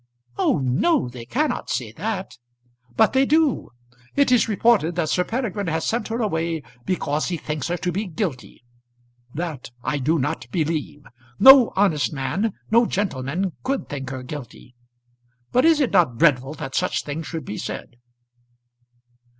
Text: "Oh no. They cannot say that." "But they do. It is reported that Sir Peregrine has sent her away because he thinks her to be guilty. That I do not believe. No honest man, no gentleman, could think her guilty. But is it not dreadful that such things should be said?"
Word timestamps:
"Oh 0.35 0.57
no. 0.57 1.09
They 1.09 1.25
cannot 1.25 1.69
say 1.69 1.91
that." 1.91 2.39
"But 2.95 3.13
they 3.13 3.23
do. 3.23 3.69
It 4.15 4.31
is 4.31 4.49
reported 4.49 4.95
that 4.95 5.09
Sir 5.11 5.23
Peregrine 5.23 5.67
has 5.67 5.85
sent 5.85 6.07
her 6.07 6.19
away 6.23 6.63
because 6.87 7.27
he 7.27 7.37
thinks 7.37 7.67
her 7.67 7.77
to 7.77 7.91
be 7.91 8.07
guilty. 8.07 8.63
That 9.35 9.69
I 9.83 9.99
do 9.99 10.17
not 10.17 10.49
believe. 10.49 11.03
No 11.37 11.71
honest 11.75 12.11
man, 12.13 12.53
no 12.71 12.87
gentleman, 12.87 13.51
could 13.61 13.89
think 13.89 14.09
her 14.09 14.23
guilty. 14.23 14.73
But 15.51 15.65
is 15.65 15.79
it 15.79 15.91
not 15.91 16.17
dreadful 16.17 16.55
that 16.55 16.73
such 16.73 17.03
things 17.03 17.27
should 17.27 17.45
be 17.45 17.59
said?" 17.59 17.97